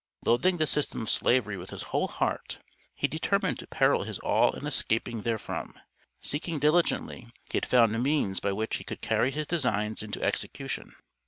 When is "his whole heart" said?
1.69-2.57